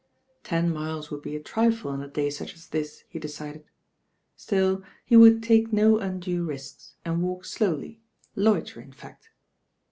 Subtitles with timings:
[0.43, 3.65] Ten miles would be a triee on a day such as this, he decided.
[4.35, 8.01] Still he would take no undue risks and walk slowly,
[8.35, 9.29] loiter m fact.